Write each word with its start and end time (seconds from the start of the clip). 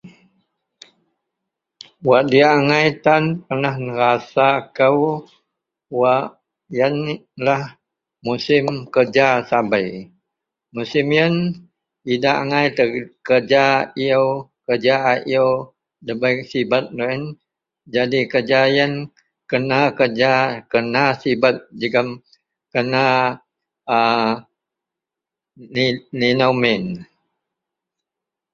wak 2.07 2.23
diak 2.31 2.51
angai 2.57 2.87
tan 3.03 3.23
pernah 3.45 3.75
nerasa 3.85 4.49
kou, 4.77 4.99
wak 5.99 6.23
ien 6.75 6.95
lah 7.45 7.63
musim 8.25 8.65
kerja 8.93 9.27
sabei, 9.49 9.89
musim 10.75 11.05
ien 11.17 11.33
idak 12.13 12.37
angai 12.43 12.65
kerja 13.27 13.63
iew, 14.05 14.25
kerja 14.65 14.95
a 15.11 15.13
iew 15.33 15.49
debei 16.05 16.35
sibet 16.51 16.85
loyen 16.97 17.21
jadi 17.93 18.19
kerja 18.33 18.59
ien, 18.77 18.91
kena 19.49 19.79
kerja 19.99 20.33
kena 20.71 21.03
sibet 21.21 21.55
jegum 21.79 22.09
kena 22.73 23.03
aa 23.93 24.31
di 25.73 25.85
ninou 26.19 26.53
min 26.61 26.83